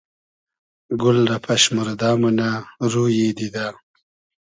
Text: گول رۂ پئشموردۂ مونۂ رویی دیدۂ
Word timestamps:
گول 1.01 1.17
رۂ 1.35 1.37
پئشموردۂ 1.45 2.09
مونۂ 2.21 2.49
رویی 2.91 3.29
دیدۂ 3.37 3.65